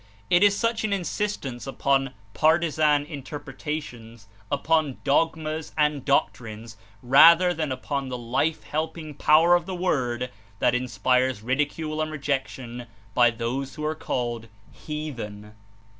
[0.31, 8.17] It is such Inslstance upon partisan Interpretations, upon dogmas and doctrines, rather than upon the
[8.17, 13.93] life helping power of the Word, that Inspires ridicule and rejection by those who are
[13.93, 15.53] called "heathen."